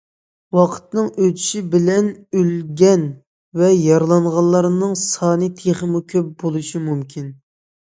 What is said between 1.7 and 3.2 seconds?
بىلەن ئۆلگەن